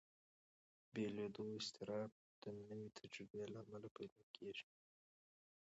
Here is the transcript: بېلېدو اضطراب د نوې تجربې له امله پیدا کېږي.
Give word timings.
بېلېدو 0.93 1.43
اضطراب 1.57 2.11
د 2.41 2.43
نوې 2.57 2.83
تجربې 2.99 3.41
له 3.53 3.59
امله 3.63 3.87
پیدا 3.97 4.23
کېږي. 4.35 4.67